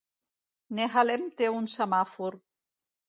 Nehalem 0.79 1.27
té 1.41 1.49
un 1.59 1.69
semàfor. 1.75 2.41